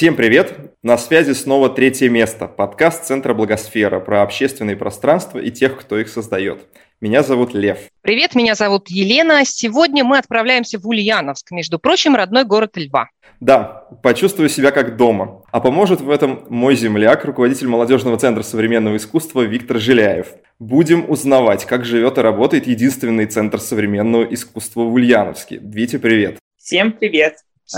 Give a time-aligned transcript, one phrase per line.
[0.00, 0.54] Всем привет!
[0.82, 2.46] На связи снова третье место.
[2.46, 6.60] Подкаст Центра Благосфера про общественные пространства и тех, кто их создает.
[7.02, 7.80] Меня зовут Лев.
[8.00, 9.44] Привет, меня зовут Елена.
[9.44, 13.10] Сегодня мы отправляемся в Ульяновск, между прочим, родной город Льва.
[13.40, 15.42] Да, почувствую себя как дома.
[15.52, 20.28] А поможет в этом мой земляк, руководитель молодежного центра современного искусства Виктор Жиляев.
[20.58, 25.60] Будем узнавать, как живет и работает единственный центр современного искусства в Ульяновске.
[25.62, 26.38] Витя, привет.
[26.56, 27.34] Всем привет.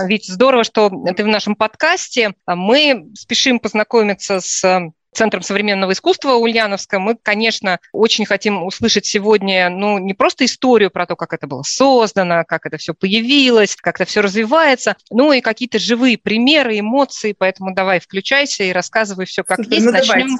[0.07, 2.35] Ведь здорово, что ты в нашем подкасте.
[2.47, 6.99] Мы спешим познакомиться с э, Центром современного искусства Ульяновска.
[6.99, 11.63] Мы, конечно, очень хотим услышать сегодня, ну, не просто историю про то, как это было
[11.63, 17.35] создано, как это все появилось, как это все развивается, ну и какие-то живые примеры, эмоции.
[17.39, 19.85] Поэтому давай включайся и рассказывай все как Супер, есть.
[19.85, 20.39] Ну, Начнем.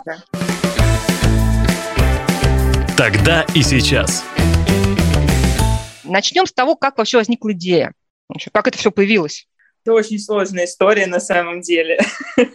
[2.97, 4.25] Тогда и сейчас.
[6.05, 7.93] Начнем с того, как вообще возникла идея.
[8.53, 9.47] Как это все появилось?
[9.85, 12.01] Это очень сложная история на самом деле.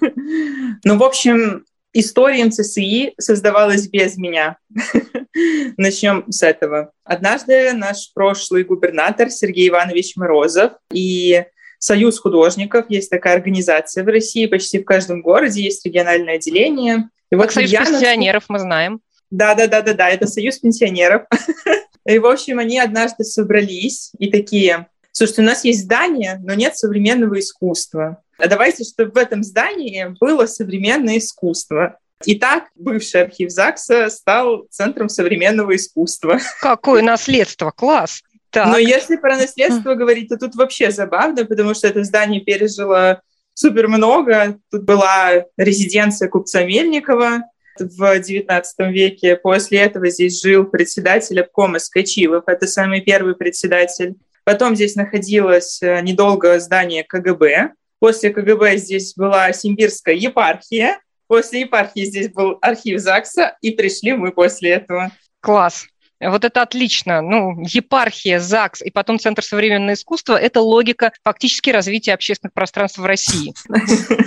[0.83, 4.57] Ну, в общем, история МЦСИ создавалась без меня.
[5.77, 6.91] Начнем с этого.
[7.05, 11.45] Однажды наш прошлый губернатор Сергей Иванович Морозов и
[11.79, 17.09] Союз художников, есть такая организация в России, почти в каждом городе есть региональное отделение.
[17.31, 17.93] И вот Союз Ульяновск...
[17.93, 18.99] пенсионеров мы знаем.
[19.29, 21.23] Да, да, да, да, да, это Союз пенсионеров.
[22.07, 26.77] И, в общем, они однажды собрались и такие, Слушайте, у нас есть здание, но нет
[26.77, 28.21] современного искусства.
[28.37, 31.97] А давайте, чтобы в этом здании было современное искусство.
[32.23, 36.39] Итак, бывший архив ЗАГСа стал центром современного искусства.
[36.61, 38.21] Какое наследство, класс!
[38.51, 38.67] Так.
[38.67, 43.23] Но если про наследство говорить, то тут вообще забавно, потому что это здание пережило
[43.55, 44.59] супер много.
[44.69, 47.41] Тут была резиденция купца Мельникова
[47.79, 49.35] в XIX веке.
[49.35, 52.43] После этого здесь жил председатель обкома Скачилов.
[52.45, 54.13] Это самый первый председатель.
[54.47, 57.73] Потом здесь находилось э, недолго здание КГБ.
[57.99, 61.01] После КГБ здесь была Симбирская епархия.
[61.27, 65.11] После епархии здесь был архив ЗАГСа, и пришли мы после этого.
[65.41, 65.87] Класс.
[66.19, 67.21] Вот это отлично.
[67.21, 73.05] Ну, епархия, ЗАГС и потом Центр современного искусства– это логика фактически развития общественных пространств в
[73.05, 73.53] России.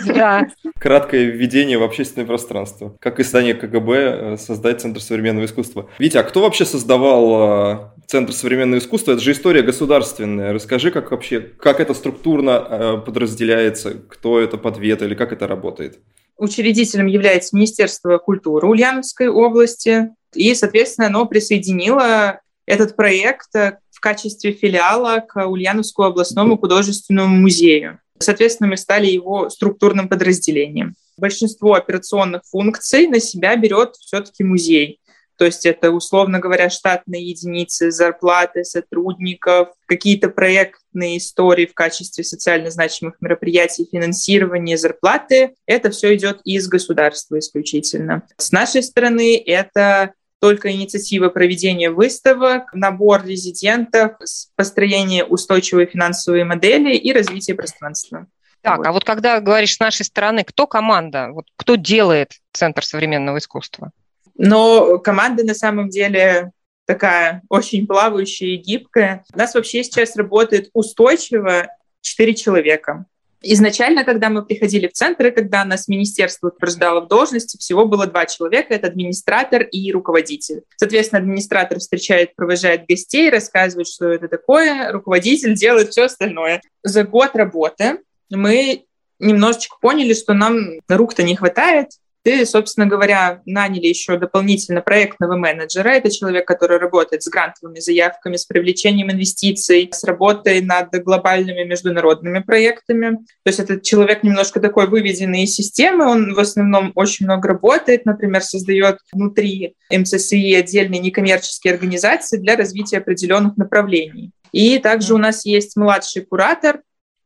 [0.06, 0.46] Да.
[0.78, 2.96] Краткое введение в общественное пространство.
[3.00, 5.88] Как издание КГБ э, создать Центр современного искусства.
[5.98, 9.12] Витя, а кто вообще создавал э, Центр современного искусства?
[9.12, 10.52] Это же история государственная.
[10.52, 15.98] Расскажи, как вообще, как это структурно э, подразделяется, кто это подвет или как это работает?
[16.36, 24.52] Учредителем является Министерство культуры Ульяновской области, и, соответственно, оно присоединило этот проект э, в качестве
[24.52, 28.00] филиала к Ульяновскому областному художественному музею.
[28.18, 30.94] Соответственно, мы стали его структурным подразделением.
[31.16, 35.00] Большинство операционных функций на себя берет все-таки музей.
[35.40, 42.70] То есть это, условно говоря, штатные единицы, зарплаты сотрудников, какие-то проектные истории в качестве социально
[42.70, 45.54] значимых мероприятий, финансирование, зарплаты.
[45.64, 48.26] Это все идет из государства исключительно.
[48.36, 54.12] С нашей стороны это только инициатива проведения выставок, набор резидентов,
[54.56, 58.26] построение устойчивой финансовой модели и развитие пространства.
[58.62, 58.86] Так, вот.
[58.86, 63.92] а вот когда говоришь с нашей стороны, кто команда, вот кто делает Центр современного искусства?
[64.36, 66.50] Но команда на самом деле
[66.86, 69.24] такая очень плавающая и гибкая.
[69.34, 71.68] У нас вообще сейчас работает устойчиво
[72.00, 73.04] 4 человека.
[73.42, 78.26] Изначально, когда мы приходили в центры, когда нас министерство утверждало в должности, всего было два
[78.26, 80.62] человека, это администратор и руководитель.
[80.76, 86.60] Соответственно, администратор встречает, провожает гостей, рассказывает, что это такое, руководитель делает все остальное.
[86.82, 88.84] За год работы мы
[89.18, 95.88] немножечко поняли, что нам рук-то не хватает, ты, собственно говоря, наняли еще дополнительно проектного менеджера.
[95.88, 102.40] Это человек, который работает с грантовыми заявками, с привлечением инвестиций, с работой над глобальными международными
[102.40, 103.16] проектами.
[103.44, 106.06] То есть этот человек немножко такой выведенный из системы.
[106.06, 112.98] Он в основном очень много работает, например, создает внутри МЦСИ отдельные некоммерческие организации для развития
[112.98, 114.32] определенных направлений.
[114.52, 116.80] И также у нас есть младший куратор,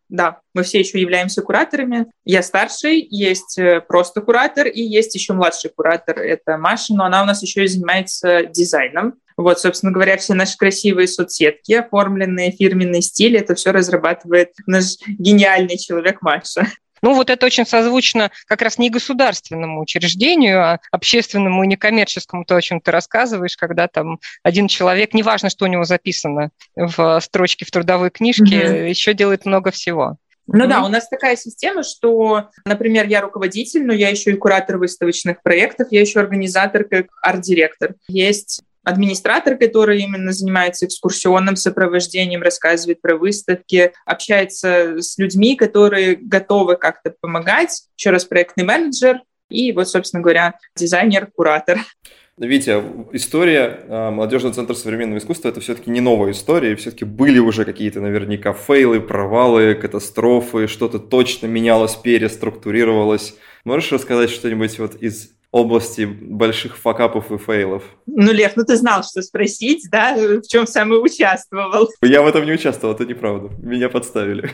[0.08, 2.06] да, мы все еще являемся кураторами.
[2.24, 7.22] Я старший, есть э, просто куратор, и есть еще младший куратор, это Маша, но она
[7.22, 9.14] у нас еще и занимается дизайном.
[9.36, 15.76] Вот, собственно говоря, все наши красивые соцсетки, оформленные, фирменный стиль, это все разрабатывает наш гениальный
[15.76, 16.68] человек Маша.
[17.04, 22.56] Ну, вот это очень созвучно как раз не государственному учреждению, а общественному и некоммерческому, то,
[22.56, 27.66] о чем ты рассказываешь, когда там один человек, неважно, что у него записано в строчке
[27.66, 28.88] в трудовой книжке, mm-hmm.
[28.88, 30.16] еще делает много всего.
[30.46, 30.68] Ну mm-hmm.
[30.68, 35.42] да, у нас такая система, что, например, я руководитель, но я еще и куратор выставочных
[35.42, 37.96] проектов, я еще организатор как арт-директор.
[38.08, 46.76] Есть администратор, который именно занимается экскурсионным сопровождением, рассказывает про выставки, общается с людьми, которые готовы
[46.76, 47.84] как-то помогать.
[47.96, 49.20] Еще раз проектный менеджер
[49.50, 51.80] и вот, собственно говоря, дизайнер, куратор.
[52.36, 52.82] Витя,
[53.12, 58.00] история а, Молодежного центра современного искусства– это все-таки не новая история, все-таки были уже какие-то
[58.00, 63.36] наверняка фейлы, провалы, катастрофы, что-то точно менялось, переструктурировалось.
[63.64, 67.84] Можешь рассказать что-нибудь вот из области больших факапов и фейлов?
[68.06, 70.16] Ну, Лев, ну ты знал, что спросить, да?
[70.16, 71.88] В чем сам и участвовал.
[72.02, 73.50] Я в этом не участвовал, это неправда.
[73.62, 74.50] Меня подставили.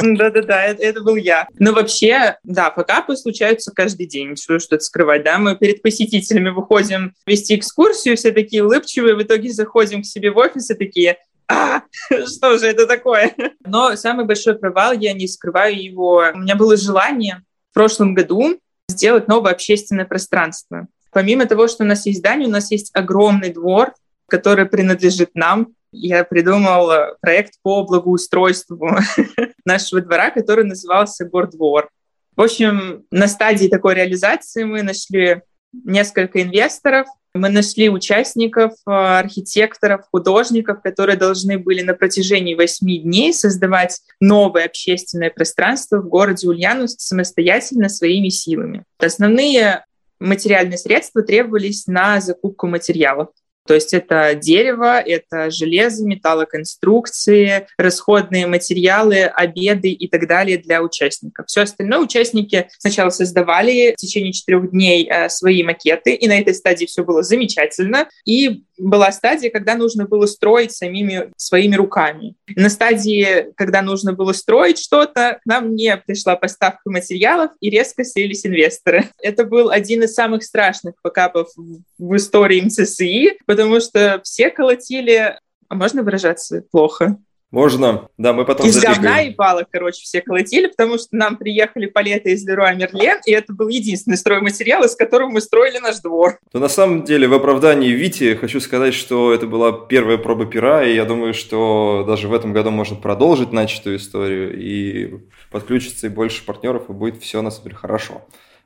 [0.00, 1.48] Да-да-да, это, это был я.
[1.58, 5.38] Но вообще, да, факапы случаются каждый день, что что-то скрывать, да?
[5.38, 10.36] Мы перед посетителями выходим вести экскурсию, все такие улыбчивые, в итоге заходим к себе в
[10.36, 11.16] офис и такие,
[11.48, 13.34] а, что же это такое?
[13.66, 17.42] Но самый большой провал, я не скрываю его, у меня было желание
[17.72, 18.60] в прошлом году
[18.90, 20.86] сделать новое общественное пространство.
[21.12, 23.94] Помимо того, что у нас есть здание, у нас есть огромный двор,
[24.28, 25.68] который принадлежит нам.
[25.92, 28.90] Я придумал э, проект по благоустройству
[29.64, 31.90] нашего двора, который назывался «Гордвор».
[32.36, 40.02] В общем, на стадии такой реализации мы нашли несколько инвесторов, мы нашли участников, э, архитекторов,
[40.10, 47.00] художников, которые должны были на протяжении восьми дней создавать новое общественное пространство в городе Ульяновск
[47.00, 48.84] самостоятельно своими силами.
[48.98, 49.84] Основные
[50.18, 53.28] материальные средства требовались на закупку материалов.
[53.66, 61.46] То есть это дерево, это железо, металлоконструкции, расходные материалы, обеды и так далее для участников.
[61.46, 66.54] Все остальное участники сначала создавали в течение четырех дней э, свои макеты, и на этой
[66.54, 68.08] стадии все было замечательно.
[68.24, 72.34] И была стадия, когда нужно было строить самими своими руками.
[72.56, 78.04] На стадии, когда нужно было строить что-то, к нам не пришла поставка материалов и резко
[78.04, 79.04] слились инвесторы.
[79.22, 85.38] Это был один из самых страшных покапов в истории МЦСИ, потому что все колотили
[85.70, 87.16] а можно выражаться плохо?
[87.50, 89.02] Можно, да, мы потом Из запикаем.
[89.02, 93.32] говна и палок, короче, все колотили, потому что нам приехали палеты из Леруа Мерлен, и
[93.32, 96.38] это был единственный стройматериал, из которого мы строили наш двор.
[96.52, 100.84] Но на самом деле, в оправдании Вити хочу сказать, что это была первая проба пера,
[100.84, 105.18] и я думаю, что даже в этом году можно продолжить начатую историю и
[105.50, 108.22] подключиться и больше партнеров, и будет все на самом деле хорошо.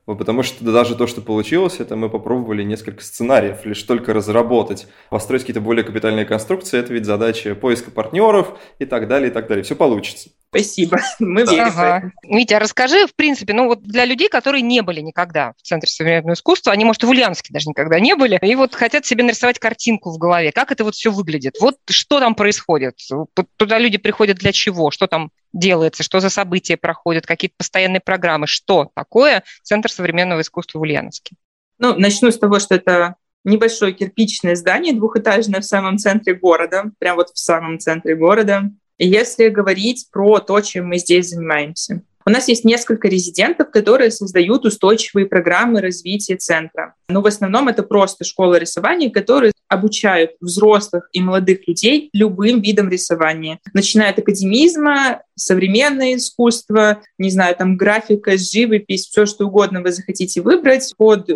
[0.06, 5.42] Потому что даже то, что получилось, это мы попробовали несколько сценариев, лишь только разработать, построить
[5.42, 9.64] какие-то более капитальные конструкции, это ведь задача поиска партнеров и так далее, и так далее.
[9.64, 10.28] Все получится.
[10.50, 11.00] Спасибо.
[11.18, 12.12] Мы верим ага.
[12.22, 16.34] Митя, расскажи, в принципе, ну вот для людей, которые не были никогда в Центре современного
[16.34, 20.12] искусства, они, может, в Ульяновске даже никогда не были, и вот хотят себе нарисовать картинку
[20.12, 21.56] в голове, как это вот все выглядит.
[21.60, 22.98] Вот что там происходит?
[23.56, 24.90] Туда люди приходят для чего?
[24.90, 26.02] Что там делается?
[26.02, 27.26] Что за события проходят?
[27.26, 28.46] Какие-то постоянные программы?
[28.46, 31.36] Что такое Центр современного искусства в Ульяновске?
[31.78, 37.16] Ну, начну с того, что это небольшое кирпичное здание, двухэтажное в самом центре города, прям
[37.16, 38.70] вот в самом центре города.
[38.98, 42.02] Если говорить про то, чем мы здесь занимаемся.
[42.26, 46.94] У нас есть несколько резидентов, которые создают устойчивые программы развития центра.
[47.08, 52.88] Но в основном это просто школа рисования, которые обучают взрослых и молодых людей любым видам
[52.88, 53.58] рисования.
[53.74, 60.40] Начиная от академизма, современное искусство, не знаю, там графика, живопись, все что угодно вы захотите
[60.40, 61.28] выбрать под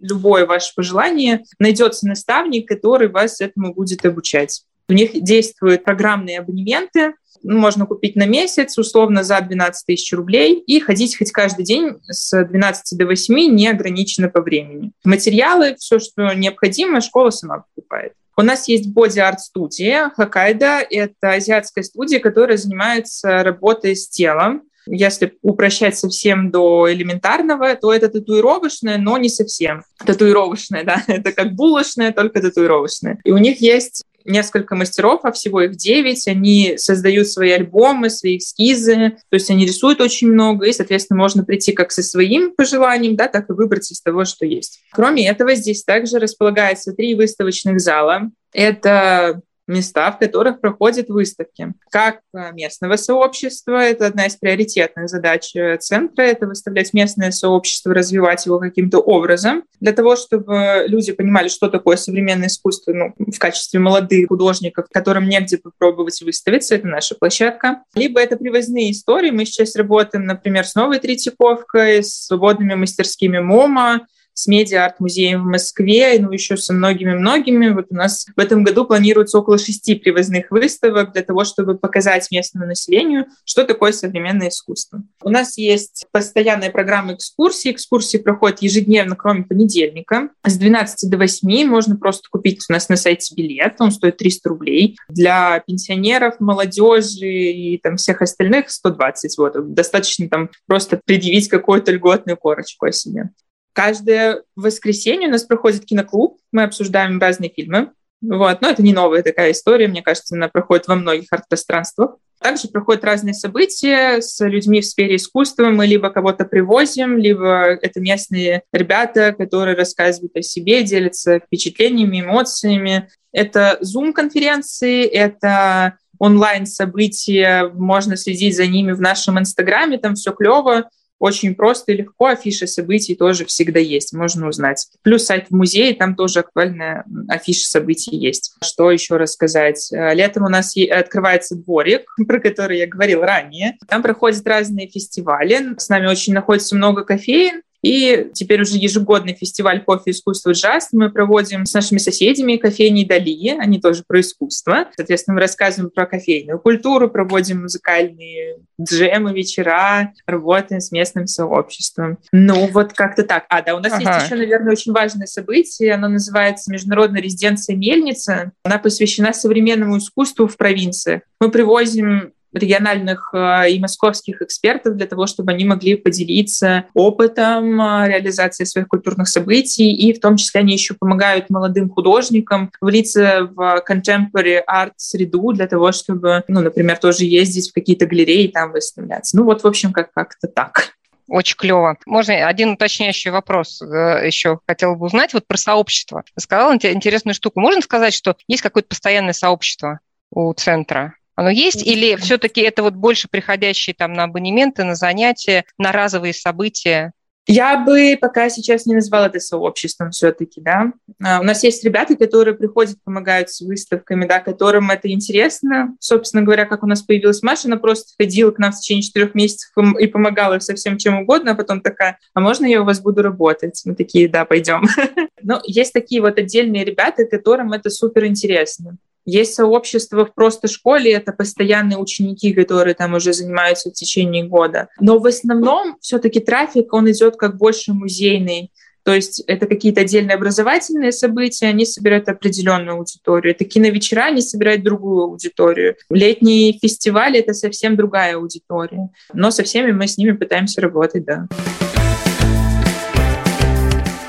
[0.00, 4.62] любое ваше пожелание, найдется наставник, который вас этому будет обучать.
[4.88, 10.80] У них действуют программные абонементы, можно купить на месяц, условно, за 12 тысяч рублей, и
[10.80, 14.92] ходить хоть каждый день с 12 до 8, не ограничено по времени.
[15.04, 18.12] Материалы, все, что необходимо, школа сама покупает.
[18.36, 20.84] У нас есть Body Art студия Хоккайдо.
[20.90, 24.62] Это азиатская студия, которая занимается работой с телом.
[24.86, 29.82] Если упрощать совсем до элементарного, то это татуировочное, но не совсем.
[30.04, 33.18] Татуировочное, да, это как булочное, только татуировочное.
[33.24, 36.26] И у них есть несколько мастеров, а всего их девять.
[36.28, 41.44] Они создают свои альбомы, свои эскизы, то есть они рисуют очень много, и, соответственно, можно
[41.44, 44.80] прийти как со своим пожеланием, да, так и выбрать из того, что есть.
[44.92, 48.30] Кроме этого, здесь также располагается три выставочных зала.
[48.52, 51.72] Это места, в которых проходят выставки.
[51.90, 52.20] Как
[52.52, 58.58] местного сообщества, это одна из приоритетных задач э, центра, это выставлять местное сообщество, развивать его
[58.58, 64.28] каким-то образом, для того, чтобы люди понимали, что такое современное искусство ну, в качестве молодых
[64.28, 67.82] художников, которым негде попробовать выставиться, это наша площадка.
[67.94, 74.06] Либо это привозные истории, мы сейчас работаем, например, с новой Третьяковкой, с свободными мастерскими МОМА,
[74.36, 77.70] с медиа-арт-музеем в Москве, ну, еще со многими-многими.
[77.70, 82.30] Вот у нас в этом году планируется около шести привозных выставок для того, чтобы показать
[82.30, 85.02] местному населению, что такое современное искусство.
[85.22, 87.70] У нас есть постоянная программа экскурсий.
[87.70, 90.28] Экскурсии проходят ежедневно, кроме понедельника.
[90.44, 93.76] С 12 до 8 можно просто купить у нас на сайте билет.
[93.78, 94.98] Он стоит 300 рублей.
[95.08, 99.38] Для пенсионеров, молодежи и там всех остальных 120.
[99.38, 99.72] Вот.
[99.72, 103.30] Достаточно там просто предъявить какую-то льготную корочку о себе.
[103.76, 107.90] Каждое воскресенье у нас проходит киноклуб, мы обсуждаем разные фильмы.
[108.22, 108.62] Вот.
[108.62, 112.16] Но это не новая такая история, мне кажется, она проходит во многих арт-пространствах.
[112.40, 115.66] Также проходят разные события с людьми в сфере искусства.
[115.66, 123.10] Мы либо кого-то привозим, либо это местные ребята, которые рассказывают о себе, делятся впечатлениями, эмоциями.
[123.30, 131.54] Это Zoom-конференции, это онлайн-события, можно следить за ними в нашем Инстаграме, там все клево очень
[131.54, 132.26] просто и легко.
[132.26, 134.86] Афиши событий тоже всегда есть, можно узнать.
[135.02, 138.54] Плюс сайт в музее, там тоже актуальная афиша событий есть.
[138.62, 139.92] Что еще рассказать?
[139.92, 143.76] Э, летом у нас открывается дворик, про который я говорила ранее.
[143.88, 145.78] Там проходят разные фестивали.
[145.78, 147.62] С нами очень находится много кофеин.
[147.82, 153.56] И теперь уже ежегодный фестиваль кофе, искусства, джаз мы проводим с нашими соседями кофейней Дали,
[153.58, 154.88] они тоже про искусство.
[154.96, 162.18] Соответственно, мы рассказываем про кофейную культуру, проводим музыкальные джемы, вечера, работаем с местным сообществом.
[162.32, 163.44] Ну, вот как-то так.
[163.48, 164.02] А, да, у нас ага.
[164.02, 165.94] есть еще, наверное, очень важное событие.
[165.94, 168.52] Оно называется Международная резиденция Мельница.
[168.64, 171.22] Она посвящена современному искусству в провинции.
[171.40, 178.08] Мы привозим региональных э, и московских экспертов для того, чтобы они могли поделиться опытом э,
[178.08, 183.82] реализации своих культурных событий, и в том числе они еще помогают молодым художникам влиться в
[183.88, 188.72] contemporary art среду для того, чтобы, ну, например, тоже ездить в какие-то галереи и там
[188.72, 189.36] выставляться.
[189.36, 190.96] Ну вот, в общем, как- как-то так.
[191.28, 191.96] Очень клево.
[192.06, 196.22] Можно один уточняющий вопрос э, еще хотела бы узнать вот про сообщество.
[196.38, 197.58] Сказала интересную штуку.
[197.60, 199.98] Можно сказать, что есть какое-то постоянное сообщество
[200.30, 201.15] у центра?
[201.36, 206.34] Оно есть или все-таки это вот больше приходящие там на абонементы, на занятия, на разовые
[206.34, 207.12] события?
[207.48, 210.92] Я бы пока сейчас не назвала это сообществом все-таки, да.
[211.22, 215.94] А, у нас есть ребята, которые приходят, помогают с выставками, да, которым это интересно.
[216.00, 219.36] Собственно говоря, как у нас появилась Маша, она просто ходила к нам в течение четырех
[219.36, 223.00] месяцев и помогала со всем чем угодно, а потом такая, а можно я у вас
[223.00, 223.80] буду работать?
[223.84, 224.82] Мы такие, да, пойдем.
[225.42, 228.96] Но есть такие вот отдельные ребята, которым это супер интересно.
[229.26, 234.88] Есть сообщество в просто школе, это постоянные ученики, которые там уже занимаются в течение года.
[235.00, 238.70] Но в основном все-таки трафик, он идет как больше музейный.
[239.04, 243.52] То есть это какие-то отдельные образовательные события, они собирают определенную аудиторию.
[243.52, 245.96] Это киновечера, они собирают другую аудиторию.
[246.08, 249.10] Летние фестивали— это совсем другая аудитория.
[249.32, 251.48] Но со всеми мы с ними пытаемся работать, да.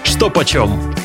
[0.04, 0.97] Что почем?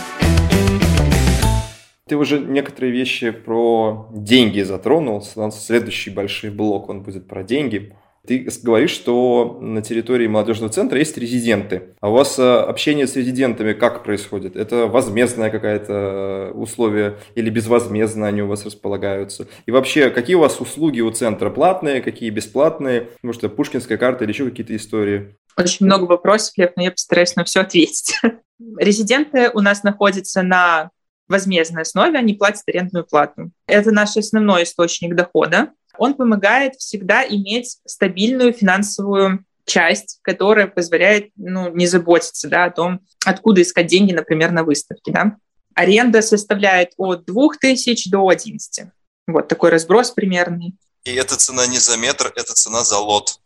[2.08, 5.22] Ты уже некоторые вещи про деньги затронул.
[5.22, 7.94] Следующий большой блок, он будет про деньги.
[8.26, 11.94] Ты говоришь, что на территории молодежного центра есть резиденты.
[12.00, 14.54] А у вас э, общение с резидентами как происходит?
[14.54, 19.48] Это возмездное какое-то э, условие или безвозмездно они у вас располагаются?
[19.66, 21.50] И вообще, какие у вас услуги у центра?
[21.50, 23.08] Платные, какие бесплатные?
[23.24, 25.36] Может, это пушкинская карта или еще какие-то истории?
[25.58, 28.20] Очень много вопросов, Лев, но я постараюсь на все ответить.
[28.78, 30.90] Резиденты у нас находятся на
[31.32, 33.50] возмездной основе, они платят арендную плату.
[33.66, 35.70] Это наш основной источник дохода.
[35.98, 43.00] Он помогает всегда иметь стабильную финансовую часть, которая позволяет ну, не заботиться да, о том,
[43.24, 45.12] откуда искать деньги, например, на выставке.
[45.12, 45.36] Да.
[45.74, 48.86] Аренда составляет от 2000 до 11.
[49.26, 50.74] Вот такой разброс примерный.
[51.04, 53.40] И эта цена не за метр, это цена за лот.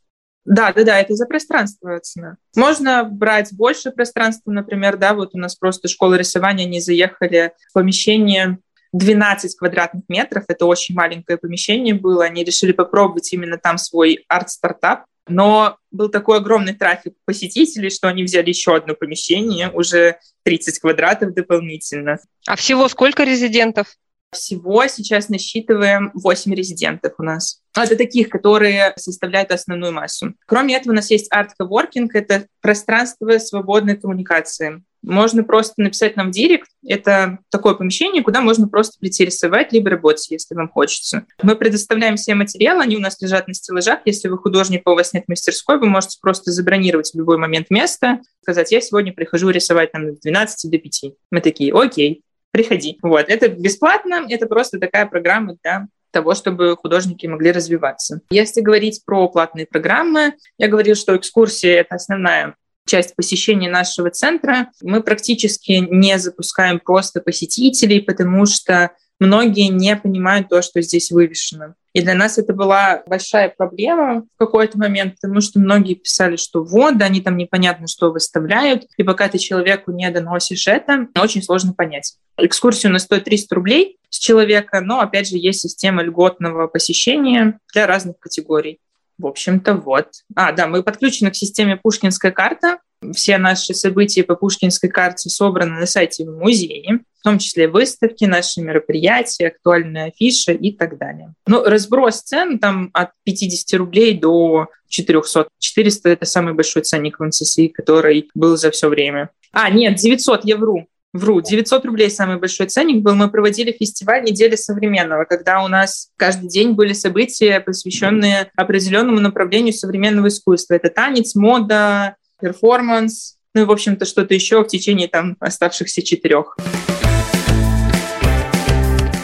[0.46, 2.36] Да, да, да, это за пространство цена.
[2.54, 7.72] Можно брать больше пространства, например, да, вот у нас просто школа рисования, они заехали в
[7.74, 8.58] помещение
[8.92, 15.04] 12 квадратных метров, это очень маленькое помещение было, они решили попробовать именно там свой арт-стартап,
[15.28, 21.34] но был такой огромный трафик посетителей, что они взяли еще одно помещение, уже 30 квадратов
[21.34, 22.20] дополнительно.
[22.46, 23.88] А всего сколько резидентов?
[24.36, 27.62] Всего сейчас насчитываем 8 резидентов у нас.
[27.74, 30.34] Это таких, которые составляют основную массу.
[30.46, 34.82] Кроме этого, у нас есть арт-коворкинг, это пространство свободной коммуникации.
[35.02, 36.68] Можно просто написать нам в директ.
[36.84, 41.26] Это такое помещение, куда можно просто прийти рисовать, либо работать, если вам хочется.
[41.42, 44.00] Мы предоставляем все материалы, они у нас лежат на стеллажах.
[44.04, 47.70] Если вы художник, а у вас нет мастерской, вы можете просто забронировать в любой момент
[47.70, 51.02] место, сказать, я сегодня прихожу рисовать там с 12 до 5.
[51.30, 52.98] Мы такие, окей, приходи.
[53.02, 58.20] Вот, это бесплатно, это просто такая программа для того, чтобы художники могли развиваться.
[58.30, 64.70] Если говорить про платные программы, я говорил, что экскурсия— это основная часть посещения нашего центра.
[64.80, 71.74] Мы практически не запускаем просто посетителей, потому что многие не понимают то, что здесь вывешено.
[71.92, 76.62] И для нас это была большая проблема в какой-то момент, потому что многие писали, что
[76.62, 81.42] вот, да, они там непонятно, что выставляют, и пока ты человеку не доносишь это, очень
[81.42, 82.16] сложно понять.
[82.36, 87.86] Экскурсию на стоит 300 рублей с человека, но, опять же, есть система льготного посещения для
[87.86, 88.78] разных категорий.
[89.18, 90.08] В общем-то, вот.
[90.34, 92.78] А, да, мы подключены к системе «Пушкинская карта».
[93.14, 98.24] Все наши события по Пушкинской карте собраны на сайте в музее, в том числе выставки,
[98.24, 101.34] наши мероприятия, актуальные афиши и так далее.
[101.46, 105.48] Ну, разброс цен там от 50 рублей до 400.
[105.58, 109.30] 400— это самый большой ценник в НССИ, который был за все время.
[109.52, 110.86] А, нет, 900, я вру.
[111.16, 113.14] Вру, 900 рублей самый большой ценник был.
[113.14, 119.72] Мы проводили фестиваль недели современного, когда у нас каждый день были события, посвященные определенному направлению
[119.72, 120.74] современного искусства.
[120.74, 126.58] Это танец, мода, перформанс, ну и, в общем-то, что-то еще в течение там оставшихся четырех.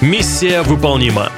[0.00, 1.30] Миссия выполнима.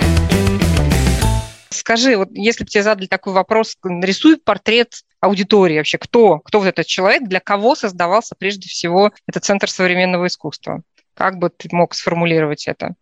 [1.70, 4.94] Скажи, вот если бы тебе задали такой вопрос, нарисуй портрет
[5.25, 10.26] аудитории вообще, кто, кто вот этот человек, для кого создавался прежде всего этот Центр современного
[10.26, 10.83] искусства?
[11.14, 12.95] Как бы ты мог сформулировать это?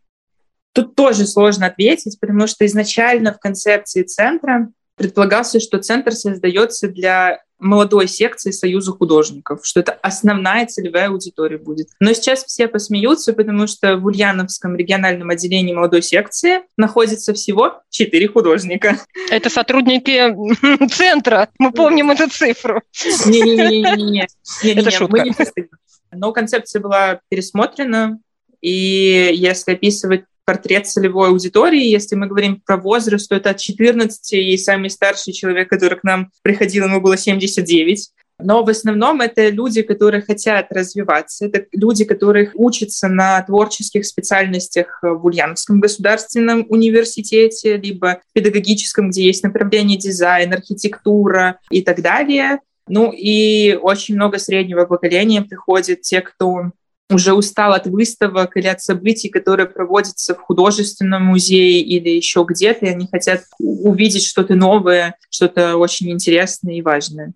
[0.73, 7.41] Тут тоже сложно ответить, потому что изначально в концепции центра предполагался, что центр создается для
[7.63, 11.89] молодой секции Союза художников, что это основная целевая аудитория будет.
[12.01, 18.29] Но сейчас все посмеются, потому что в Ульяновском региональном отделении молодой секции находится всего четыре
[18.29, 18.99] художника.
[19.31, 20.35] Это сотрудники
[20.93, 21.49] центра.
[21.59, 22.83] Мы помним эту цифру.
[23.27, 24.27] Не-не-не.
[24.65, 25.25] Это шутка.
[26.11, 28.19] Но концепция была пересмотрена,
[28.61, 31.85] и если описывать портрет целевой аудитории.
[31.85, 36.05] Если мы говорим про возраст, то это от 14, и самый старший человек, который к
[36.05, 38.11] нам приходил, ему было 79.
[38.45, 44.99] Но в основном это люди, которые хотят развиваться, это люди, которые учатся на творческих специальностях
[45.03, 52.59] в Ульяновском государственном университете, либо педагогическом, где есть направление дизайн, архитектура и так далее.
[52.89, 56.73] Ну и очень много среднего поколения приходит те, кто
[57.15, 62.87] уже устал от выставок или от событий, которые проводятся в художественном музее или еще где-то,
[62.87, 67.33] и они хотят увидеть что-то новое, что-то очень интересное и важное.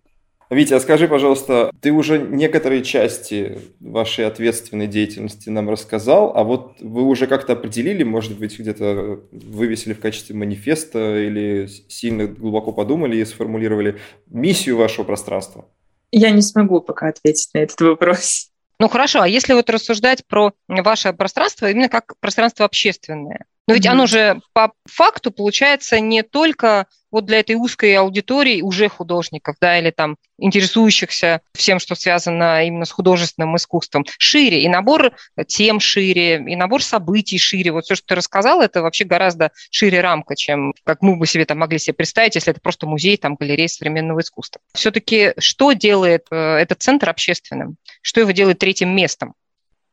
[0.48, 6.76] Витя, а скажи, пожалуйста, ты уже некоторые части вашей ответственной деятельности нам рассказал, а вот
[6.80, 13.16] вы уже как-то определили, может быть, где-то вывесили в качестве манифеста или сильно глубоко подумали
[13.16, 13.96] и сформулировали
[14.28, 15.64] миссию вашего пространства?
[16.12, 18.52] Я не смогу пока ответить на этот вопрос.
[18.78, 23.86] Ну хорошо, а если вот рассуждать про ваше пространство именно как пространство общественное, но ведь
[23.86, 23.90] mm-hmm.
[23.90, 29.78] оно же по факту получается не только вот для этой узкой аудитории уже художников, да,
[29.78, 35.12] или там интересующихся всем, что связано именно с художественным искусством, шире, и набор
[35.46, 37.72] тем шире, и набор событий шире.
[37.72, 41.44] Вот все, что ты рассказал, это вообще гораздо шире рамка, чем как мы бы себе
[41.44, 44.60] там могли себе представить, если это просто музей, там, галерея современного искусства.
[44.74, 47.76] Все-таки что делает э, этот центр общественным?
[48.02, 49.34] Что его делает третьим местом?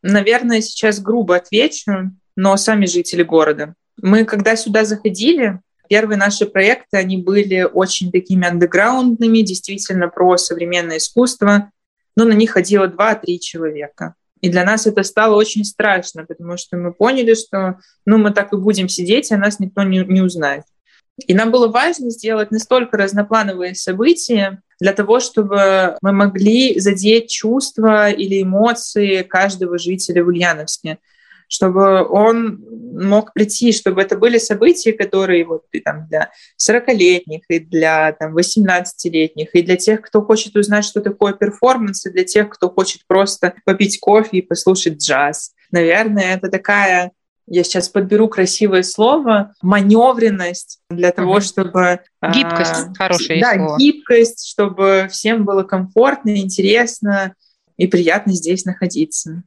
[0.03, 3.75] Наверное, сейчас грубо отвечу но сами жители города.
[4.01, 10.97] Мы, когда сюда заходили, первые наши проекты, они были очень такими андеграундными, действительно про современное
[10.97, 11.71] искусство,
[12.15, 14.15] но на них ходило 2-3 человека.
[14.41, 18.51] И для нас это стало очень страшно, потому что мы поняли, что ну, мы так
[18.51, 20.63] и будем сидеть, а нас никто не, не узнает.
[21.27, 28.09] И нам было важно сделать настолько разноплановые события для того, чтобы мы могли задеть чувства
[28.09, 30.97] или эмоции каждого жителя в Ульяновске
[31.49, 37.59] чтобы он мог прийти, чтобы это были события, которые вот и там для 40-летних, и
[37.59, 42.49] для там, 18-летних, и для тех, кто хочет узнать, что такое перформанс, и для тех,
[42.49, 45.53] кто хочет просто попить кофе и послушать джаз.
[45.69, 47.11] Наверное, это такая
[47.45, 51.99] я сейчас подберу красивое слово, маневренность для того, чтобы...
[52.19, 53.77] А, гибкость, а, хорошее да, слово.
[53.77, 57.35] гибкость, чтобы всем было комфортно, интересно
[57.77, 59.43] и приятно здесь находиться.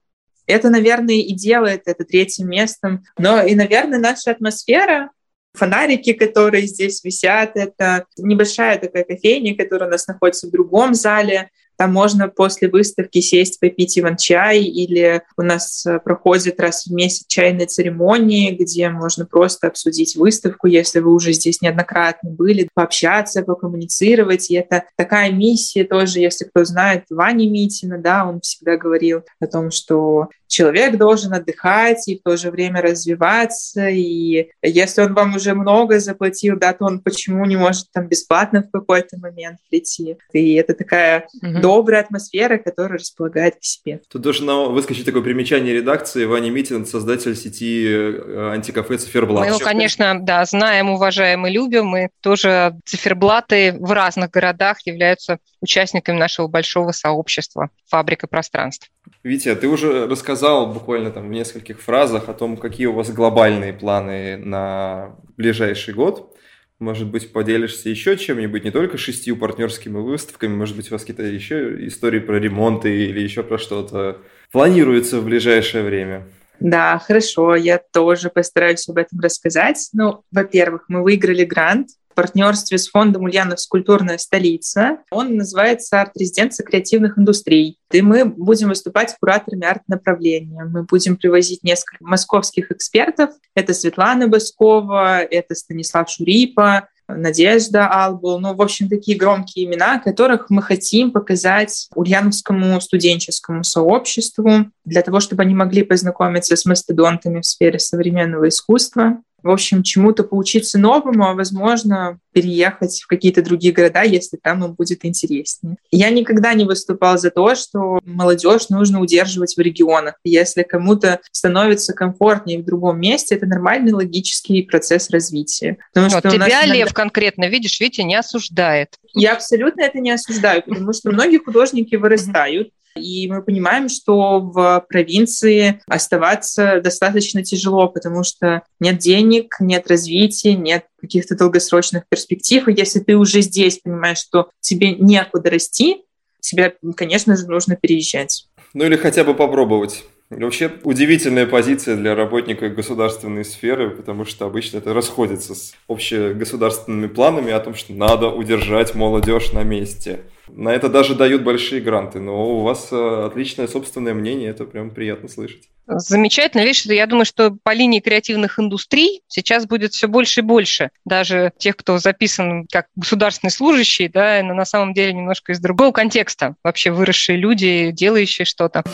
[0.46, 3.04] Это, наверное, и делает это третьим местом.
[3.18, 5.10] Но и, наверное, наша атмосфера,
[5.54, 11.50] фонарики, которые здесь висят, это небольшая такая кофейня, которая у нас находится в другом зале,
[11.76, 17.26] там можно после выставки сесть, попить иван-чай, или у нас э, проходит раз в месяц
[17.26, 24.50] чайные церемонии, где можно просто обсудить выставку, если вы уже здесь неоднократно были, пообщаться, покоммуницировать.
[24.50, 29.46] И это такая миссия тоже, если кто знает Вани Митина, да, он всегда говорил о
[29.46, 33.88] том, что человек должен отдыхать и в то же время развиваться.
[33.88, 38.62] И если он вам уже много заплатил, да, то он почему не может там бесплатно
[38.62, 40.16] в какой-то момент прийти?
[40.32, 44.00] И это такая mm-hmm добрая атмосфера, которая располагает к себе.
[44.08, 46.24] Тут должно выскочить такое примечание редакции.
[46.24, 49.44] Ваня Митин, создатель сети э, антикафе «Циферблат».
[49.44, 51.86] Мы его, конечно, да, знаем, уважаем и любим.
[51.86, 58.90] Мы тоже циферблаты в разных городах являются участниками нашего большого сообщества «Фабрика пространств».
[59.22, 63.72] Витя, ты уже рассказал буквально там в нескольких фразах о том, какие у вас глобальные
[63.72, 66.36] планы на ближайший год.
[66.78, 71.22] Может быть, поделишься еще чем-нибудь, не только шестью партнерскими выставками, может быть, у вас какие-то
[71.22, 74.18] еще истории про ремонты или еще про что-то
[74.52, 76.26] планируется в ближайшее время?
[76.60, 79.88] Да, хорошо, я тоже постараюсь об этом рассказать.
[79.94, 83.70] Ну, во-первых, мы выиграли грант партнерстве с фондом «Ульяновск.
[83.70, 84.98] Культурная столица».
[85.12, 87.78] Он называется «Арт-резиденция креативных индустрий».
[87.92, 90.64] И мы будем выступать кураторами арт-направления.
[90.64, 93.30] Мы будем привозить несколько московских экспертов.
[93.54, 100.50] Это Светлана Баскова, это Станислав Шурипа, Надежда Албул, ну, в общем, такие громкие имена, которых
[100.50, 107.46] мы хотим показать ульяновскому студенческому сообществу для того, чтобы они могли познакомиться с мастодонтами в
[107.46, 114.02] сфере современного искусства, в общем, чему-то поучиться новому, а, возможно, переехать в какие-то другие города,
[114.02, 115.76] если там им будет интереснее.
[115.90, 120.14] Я никогда не выступал за то, что молодежь нужно удерживать в регионах.
[120.24, 125.78] Если кому-то становится комфортнее в другом месте, это нормальный логический процесс развития.
[125.94, 126.66] Потому что тебя иногда...
[126.66, 128.96] Лев конкретно, видишь, Витя не осуждает.
[129.14, 134.84] Я абсолютно это не осуждаю, потому что многие художники вырастают, и мы понимаем, что в
[134.88, 142.66] провинции оставаться достаточно тяжело, потому что нет денег, нет развития, нет каких-то долгосрочных перспектив.
[142.68, 146.02] И если ты уже здесь понимаешь, что тебе некуда расти,
[146.40, 148.46] тебе, конечно же, нужно переезжать.
[148.74, 150.04] Ну или хотя бы попробовать.
[150.30, 157.52] Вообще удивительная позиция для работника государственной сферы, потому что обычно это расходится с общегосударственными планами
[157.52, 160.20] о том, что надо удержать молодежь на месте.
[160.48, 164.90] На это даже дают большие гранты, но у вас э, отличное собственное мнение, это прям
[164.90, 165.68] приятно слышать.
[165.88, 166.62] Замечательно.
[166.62, 170.90] Видишь, я думаю, что по линии креативных индустрий сейчас будет все больше и больше.
[171.04, 175.92] Даже тех, кто записан как государственный служащий, да, но на самом деле немножко из другого
[175.92, 176.56] контекста.
[176.64, 178.84] Вообще выросшие люди, делающие что-то.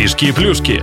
[0.00, 0.82] Фишки и плюшки.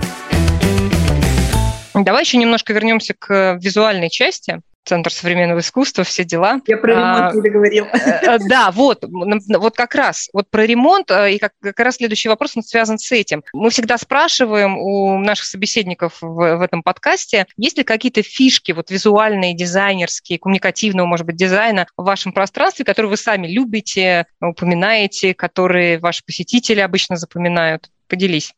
[1.92, 4.60] Давай еще немножко вернемся к визуальной части.
[4.84, 6.60] Центр современного искусства, все дела.
[6.68, 7.86] Я про ремонт а, не договорил.
[7.92, 12.28] Э, да, вот, вот как раз, вот про ремонт, э, и как, как раз следующий
[12.28, 13.42] вопрос он связан с этим.
[13.52, 18.88] Мы всегда спрашиваем у наших собеседников в, в этом подкасте, есть ли какие-то фишки вот
[18.92, 25.98] визуальные, дизайнерские, коммуникативного, может быть, дизайна в вашем пространстве, которые вы сами любите, упоминаете, которые
[25.98, 27.90] ваши посетители обычно запоминают?
[28.06, 28.54] Поделись.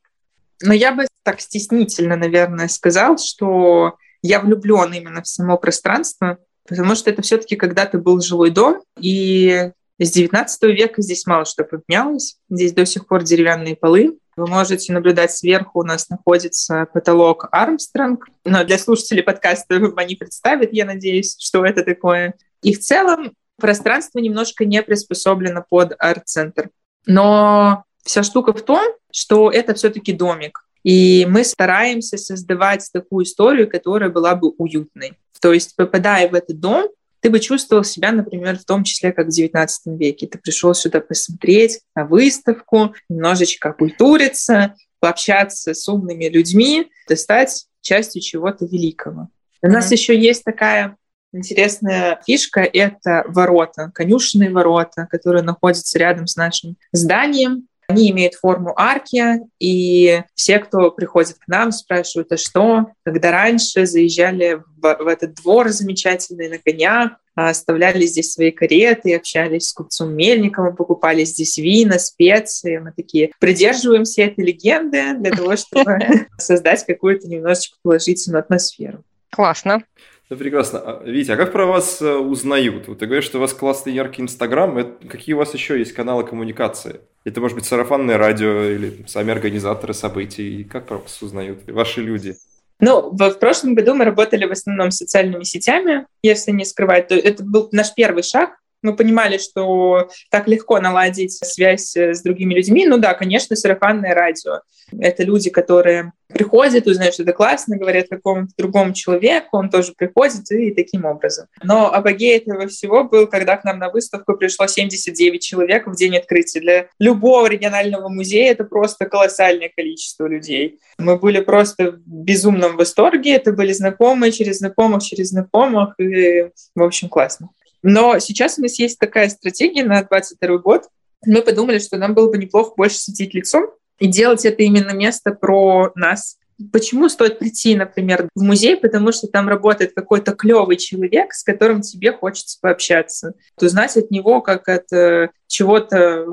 [0.63, 6.95] Но я бы так стеснительно, наверное, сказал, что я влюблен именно в само пространство, потому
[6.95, 12.39] что это все-таки когда-то был жилой дом, и с 19 века здесь мало что поменялось.
[12.49, 14.19] Здесь до сих пор деревянные полы.
[14.37, 20.73] Вы можете наблюдать сверху, у нас находится потолок Армстронг, но для слушателей подкаста они представят,
[20.73, 22.35] я надеюсь, что это такое.
[22.63, 26.71] И в целом пространство немножко не приспособлено под арт-центр.
[27.07, 28.81] Но вся штука в том,
[29.13, 30.65] что это все-таки домик.
[30.83, 35.19] И мы стараемся создавать такую историю, которая была бы уютной.
[35.41, 36.89] То есть, попадая в этот дом,
[37.21, 40.27] ты бы чувствовал себя, например, в том числе, как в XIX веке.
[40.27, 48.65] Ты пришел сюда посмотреть на выставку, немножечко культуриться, пообщаться с умными людьми, стать частью чего-то
[48.65, 49.29] великого.
[49.63, 49.71] У mm-hmm.
[49.71, 50.97] нас еще есть такая
[51.33, 57.69] интересная фишка— это ворота, конюшенные ворота, которые находятся рядом с нашим зданием.
[57.91, 62.87] Они имеют форму арки, и все, кто приходит к нам, спрашивают, а что?
[63.05, 69.15] Когда раньше заезжали в, в этот двор замечательный на конях, а, оставляли здесь свои кареты,
[69.15, 72.79] общались с купцом Мельниковым, покупали здесь вина, специи.
[72.79, 75.99] Мы такие придерживаемся этой легенды для того, чтобы
[76.39, 79.05] создать какую-то немножечко положительную атмосферу.
[79.31, 79.83] Классно.
[80.31, 80.79] Ну, прекрасно.
[80.79, 82.87] А, Витя, а как про вас э, узнают?
[82.87, 84.97] Вот ты говоришь, что у вас классный яркий Инстаграм.
[85.09, 87.01] Какие у вас еще есть каналы коммуникации?
[87.25, 90.63] Это может быть сарафанное радио или сами организаторы событий.
[90.63, 92.37] Как про вас узнают ваши люди?
[92.79, 97.09] Ну, в, в прошлом году мы работали в основном социальными сетями, если не скрывать.
[97.09, 102.23] То это был наш первый шаг мы понимали, что так легко наладить связь э, с
[102.23, 102.87] другими людьми.
[102.87, 104.61] Ну да, конечно, сарафанное радио.
[104.99, 110.51] Это люди, которые приходят, узнают, что это классно, говорят какому-то другому человеку, он тоже приходит
[110.51, 111.47] и таким образом.
[111.63, 116.17] Но апогей этого всего был, когда к нам на выставку пришло 79 человек в день
[116.17, 116.61] открытия.
[116.61, 120.79] Для любого регионального музея это просто колоссальное количество людей.
[120.99, 123.35] Мы были просто в безумном восторге.
[123.35, 125.95] Это были знакомые через знакомых, через знакомых.
[125.99, 127.51] И, в общем, классно.
[127.83, 130.89] Но сейчас у нас есть такая стратегия на 2022 год.
[131.25, 135.33] Мы подумали, что нам было бы неплохо больше светить лицом и делать это именно место
[135.33, 136.39] про нас.
[136.73, 138.77] Почему стоит прийти, например, в музей?
[138.77, 143.33] Потому что там работает какой-то клевый человек, с которым тебе хочется пообщаться.
[143.61, 146.27] Узнать от него как от э, чего-то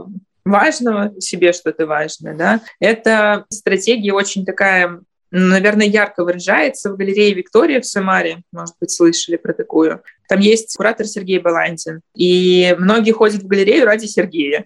[0.44, 2.36] важного, себе что-то важное.
[2.36, 2.62] Да?
[2.80, 8.44] Эта стратегия очень такая наверное, ярко выражается в галерее Виктория в Самаре.
[8.52, 10.02] Может быть, слышали про такую.
[10.30, 12.02] Там есть куратор Сергей Балантин.
[12.16, 14.64] И многие ходят в галерею ради Сергея.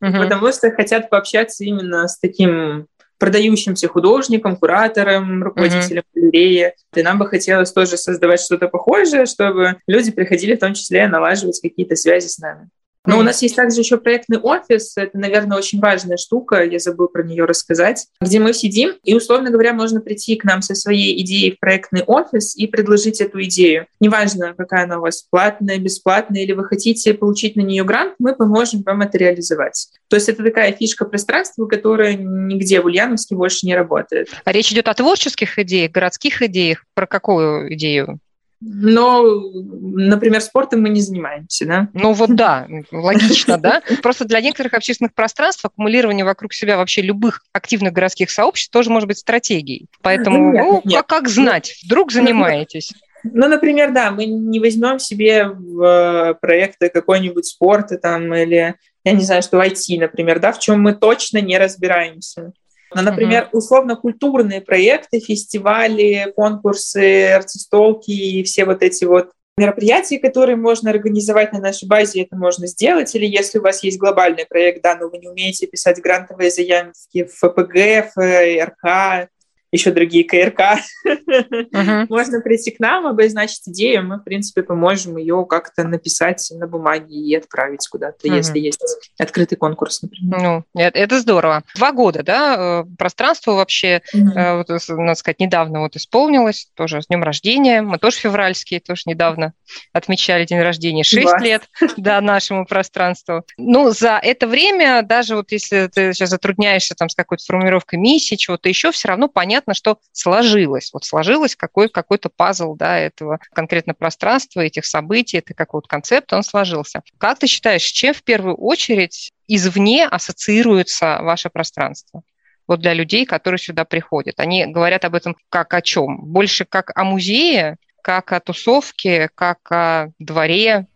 [0.00, 2.86] Потому что хотят пообщаться именно с таким
[3.18, 6.20] продающимся художником, куратором, руководителем mm-hmm.
[6.20, 6.74] галереи.
[6.94, 11.60] И нам бы хотелось тоже создавать что-то похожее, чтобы люди приходили в том числе налаживать
[11.62, 12.68] какие-то связи с нами.
[13.06, 14.96] Но у нас есть также еще проектный офис.
[14.96, 16.64] Это, наверное, очень важная штука.
[16.64, 18.06] Я забыл про нее рассказать.
[18.20, 22.02] Где мы сидим, и, условно говоря, можно прийти к нам со своей идеей в проектный
[22.02, 23.86] офис и предложить эту идею.
[24.00, 28.34] Неважно, какая она у вас, платная, бесплатная, или вы хотите получить на нее грант, мы
[28.34, 29.88] поможем вам это реализовать.
[30.08, 34.28] То есть это такая фишка пространства, которая нигде в Ульяновске больше не работает.
[34.44, 36.84] А речь идет о творческих идеях, городских идеях?
[36.94, 38.18] Про какую идею?
[38.66, 41.88] Но, например, спортом мы не занимаемся, да?
[41.92, 43.82] Ну вот да, логично, да?
[44.02, 49.06] Просто для некоторых общественных пространств аккумулирование вокруг себя вообще любых активных городских сообществ тоже может
[49.06, 49.86] быть стратегией.
[50.00, 51.04] Поэтому, нет, ну, нет.
[51.06, 52.92] Как, знать, вдруг занимаетесь?
[53.24, 59.12] Ну, например, да, мы не возьмем себе в э, проекты какой-нибудь спорта там или, я
[59.12, 62.52] не знаю, что IT, например, да, в чем мы точно не разбираемся.
[62.94, 63.56] Но, например, mm-hmm.
[63.56, 71.60] условно-культурные проекты, фестивали, конкурсы, артистолки и все вот эти вот мероприятия, которые можно организовать на
[71.60, 73.14] нашей базе, это можно сделать.
[73.14, 77.24] Или если у вас есть глобальный проект, да, но вы не умеете писать грантовые заявки
[77.24, 79.30] в ФПГ, ФРК,
[79.74, 80.78] еще другие КРК.
[81.04, 82.06] Uh-huh.
[82.08, 87.14] Можно прийти к нам, обозначить идею, мы, в принципе, поможем ее как-то написать на бумаге
[87.14, 88.36] и отправить куда-то, uh-huh.
[88.36, 88.80] если есть
[89.18, 90.40] открытый конкурс, например.
[90.40, 91.64] Ну, это, это здорово.
[91.76, 94.58] Два года, да, э, пространство вообще, uh-huh.
[94.58, 99.52] вот, надо сказать, недавно вот исполнилось, тоже с днем рождения, мы тоже февральские, тоже недавно
[99.92, 103.44] отмечали день рождения, шесть лет, да, нашему пространству.
[103.56, 108.36] Ну, за это время, даже вот если ты сейчас затрудняешься там с какой-то формулировкой миссии,
[108.36, 110.90] чего-то еще, все равно понятно, понятно, что сложилось.
[110.92, 116.42] Вот сложилось какой, какой-то пазл да, этого конкретно пространства, этих событий, это какой-то концепт, он
[116.42, 117.02] сложился.
[117.18, 122.22] Как ты считаешь, с чем в первую очередь извне ассоциируется ваше пространство?
[122.66, 124.40] Вот для людей, которые сюда приходят.
[124.40, 126.18] Они говорят об этом как о чем?
[126.24, 130.86] Больше как о музее, как о тусовке, как о дворе,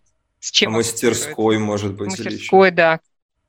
[0.41, 0.75] с чем?
[0.75, 2.09] О мастерской, может быть.
[2.09, 3.01] Мастерской, да.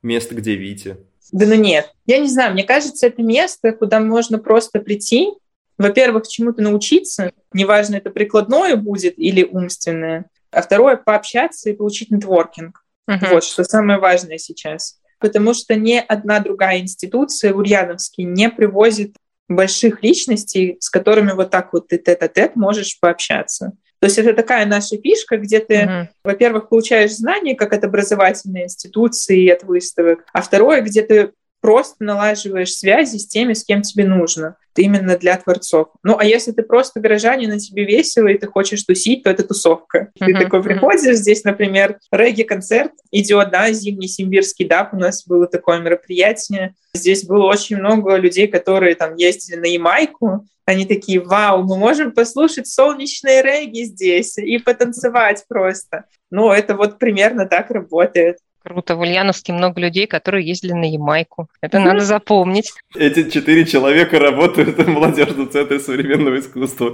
[0.02, 0.98] Место, где Витя.
[1.32, 1.94] Да ну нет.
[2.06, 5.30] Я не знаю, мне кажется, это место, куда можно просто прийти,
[5.78, 12.84] во-первых, чему-то научиться, неважно, это прикладное будет или умственное, а второе, пообщаться и получить нетворкинг.
[13.10, 13.30] Uh-huh.
[13.30, 15.00] Вот, что самое важное сейчас.
[15.20, 19.16] Потому что ни одна другая институция в Ульяновске не привозит
[19.48, 23.74] больших личностей, с которыми вот так вот ты тет-а-тет можешь пообщаться.
[24.00, 26.08] То есть это такая наша фишка, где ты, uh-huh.
[26.24, 31.32] во-первых, получаешь знания как от образовательной институции от выставок, а второе, где ты
[31.62, 34.56] просто налаживаешь связи с теми, с кем тебе нужно.
[34.78, 35.90] Именно для творцов.
[36.04, 39.44] Ну, а если ты просто горожанин, на тебе весело, и ты хочешь тусить, то это
[39.44, 40.12] тусовка.
[40.18, 45.48] Uh-huh, ты такой приходишь, здесь, например, регги-концерт идет, да, зимний симбирский даб, у нас было
[45.48, 46.76] такое мероприятие.
[46.94, 52.12] Здесь было очень много людей, которые там ездили на Ямайку, они такие, вау, мы можем
[52.12, 56.06] послушать солнечные регги здесь и потанцевать просто.
[56.30, 58.38] Ну, это вот примерно так работает.
[58.64, 58.96] Круто.
[58.96, 61.50] В Ульяновске много людей, которые ездили на Ямайку.
[61.62, 61.84] Это mm-hmm.
[61.84, 62.72] надо запомнить.
[62.94, 66.92] Эти четыре человека работают в молодежном центре современного искусства.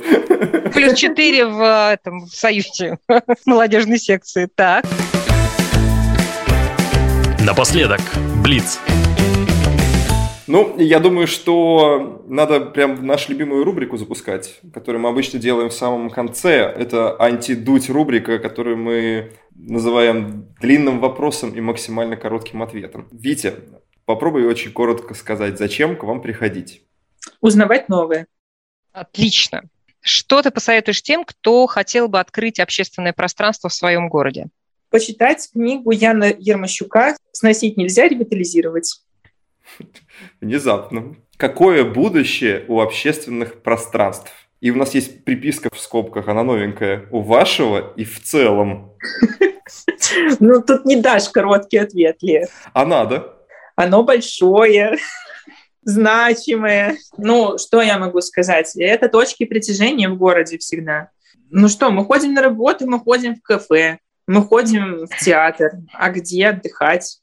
[0.73, 2.97] Плюс четыре в, этом, в Союзе
[3.45, 4.47] молодежной секции.
[4.55, 4.85] Так.
[7.41, 7.99] Напоследок,
[8.41, 8.79] Блиц.
[10.47, 15.73] Ну, я думаю, что надо прям нашу любимую рубрику запускать, которую мы обычно делаем в
[15.73, 16.59] самом конце.
[16.59, 23.07] Это антидуть рубрика, которую мы называем длинным вопросом и максимально коротким ответом.
[23.11, 23.55] Витя,
[24.05, 26.83] попробуй очень коротко сказать, зачем к вам приходить?
[27.41, 28.27] Узнавать новое.
[28.91, 29.63] Отлично.
[29.99, 34.47] Что ты посоветуешь тем, кто хотел бы открыть общественное пространство в своем городе?
[34.91, 39.01] Почитать книгу Яна Ермощука «Сносить нельзя, ревитализировать».
[40.41, 41.15] Внезапно.
[41.37, 44.31] Какое будущее у общественных пространств?
[44.61, 47.07] И у нас есть приписка в скобках, она новенькая.
[47.11, 48.93] У вашего и в целом.
[50.39, 52.49] Ну, тут не дашь короткий ответ, Лев.
[52.73, 53.35] А надо?
[53.75, 54.97] Оно большое,
[55.83, 56.97] значимое.
[57.17, 58.75] Ну, что я могу сказать?
[58.75, 61.09] Это точки притяжения в городе всегда.
[61.49, 65.71] Ну что, мы ходим на работу, мы ходим в кафе, мы ходим в театр.
[65.93, 67.19] А где отдыхать?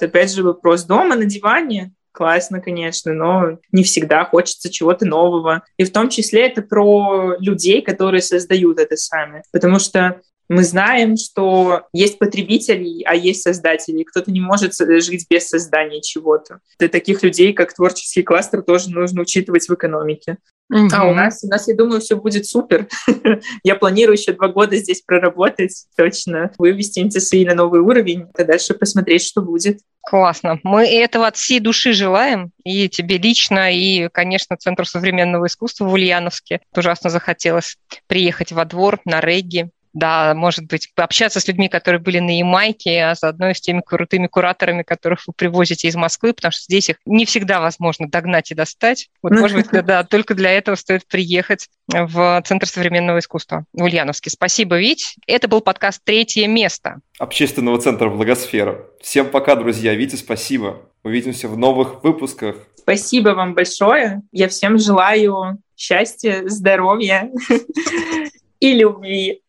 [0.00, 1.92] Опять же вопрос дома на диване.
[2.12, 5.64] Классно, конечно, но не всегда хочется чего-то нового.
[5.76, 9.42] И в том числе это про людей, которые создают это сами.
[9.52, 14.02] Потому что мы знаем, что есть потребители, а есть создатели.
[14.02, 16.60] Кто-то не может жить без создания чего-то.
[16.78, 20.38] Для таких людей, как творческий кластер, тоже нужно учитывать в экономике.
[20.70, 20.88] Угу.
[20.92, 22.88] А у нас, у нас, я думаю, все будет супер.
[23.64, 28.72] я планирую еще два года здесь проработать, точно вывести НТСИ на новый уровень, а дальше
[28.74, 29.80] посмотреть, что будет.
[30.02, 30.60] Классно.
[30.62, 35.92] Мы этого от всей души желаем, и тебе лично, и, конечно, Центру современного искусства в
[35.92, 36.60] Ульяновске.
[36.76, 37.76] Ужасно захотелось
[38.06, 43.04] приехать во двор на регги, да, может быть, пообщаться с людьми, которые были на Ямайке,
[43.04, 46.90] а заодно и с теми крутыми кураторами, которых вы привозите из Москвы, потому что здесь
[46.90, 49.08] их не всегда возможно догнать и достать.
[49.22, 54.30] Вот, может быть, да, только для этого стоит приехать в Центр современного искусства в Ульяновске.
[54.30, 55.16] Спасибо, Вить.
[55.26, 57.00] Это был подкаст «Третье место».
[57.18, 58.86] Общественного центра «Благосфера».
[59.00, 59.94] Всем пока, друзья.
[59.94, 60.82] Вите, спасибо.
[61.04, 62.56] Увидимся в новых выпусках.
[62.76, 64.22] Спасибо вам большое.
[64.32, 67.30] Я всем желаю счастья, здоровья
[68.60, 69.43] и любви.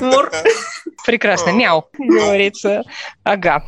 [0.00, 0.30] Мур.
[1.04, 2.82] Прекрасно, мяу, говорится.
[3.24, 3.64] Ага.